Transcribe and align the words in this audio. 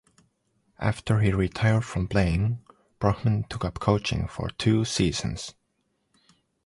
After 0.79 1.19
he 1.19 1.31
retired 1.31 1.85
from 1.85 2.07
playing, 2.07 2.65
Brohman 2.99 3.47
took 3.49 3.63
up 3.63 3.79
coaching 3.79 4.27
for 4.27 4.49
two 4.57 4.83
seasons. 4.83 5.53